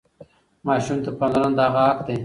[0.65, 2.15] ماسوم ته پاملرنه د هغه حق دی.